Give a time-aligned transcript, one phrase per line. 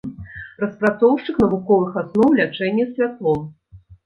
[0.61, 3.47] Распрацоўшчык навуковых асноў лячэння святлом.